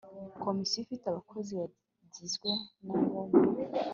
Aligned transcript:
komisiyo 0.43 0.77
ifite 0.81 1.05
abakozi 1.07 1.51
bagizwe 1.59 2.49
n 2.83 2.87
abo 2.97 3.21
mu 3.31 3.39